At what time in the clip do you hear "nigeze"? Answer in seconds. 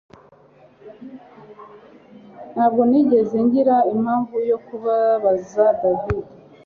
2.89-3.37